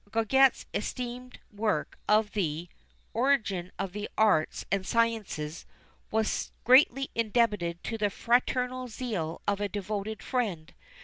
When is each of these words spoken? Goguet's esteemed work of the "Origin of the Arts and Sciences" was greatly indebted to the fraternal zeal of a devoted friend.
Goguet's 0.09 0.65
esteemed 0.73 1.37
work 1.53 1.95
of 2.09 2.31
the 2.31 2.69
"Origin 3.13 3.71
of 3.77 3.91
the 3.91 4.09
Arts 4.17 4.65
and 4.71 4.83
Sciences" 4.83 5.67
was 6.09 6.51
greatly 6.63 7.11
indebted 7.13 7.83
to 7.83 7.99
the 7.99 8.09
fraternal 8.09 8.87
zeal 8.87 9.43
of 9.47 9.61
a 9.61 9.69
devoted 9.69 10.23
friend. 10.23 10.73